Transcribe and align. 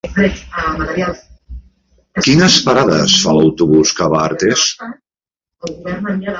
Quines 2.23 2.57
parades 2.69 3.19
fa 3.27 3.37
l'autobús 3.39 3.95
que 4.01 4.11
va 4.17 4.25
a 4.25 4.33
Artés? 4.33 4.67